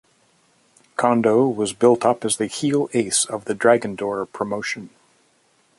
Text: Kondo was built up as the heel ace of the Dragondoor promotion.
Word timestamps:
Kondo 0.97 1.45
was 1.47 1.73
built 1.73 2.03
up 2.03 2.25
as 2.25 2.37
the 2.37 2.47
heel 2.47 2.89
ace 2.91 3.23
of 3.23 3.45
the 3.45 3.53
Dragondoor 3.53 4.25
promotion. 4.33 4.89